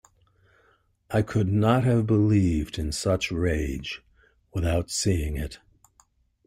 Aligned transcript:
I 1.11 1.21
could 1.21 1.47
not 1.47 1.83
have 1.83 2.07
believed 2.07 2.79
in 2.79 2.91
such 2.91 3.31
rage 3.31 4.01
without 4.51 4.89
seeing 4.89 5.37
it. 5.37 5.59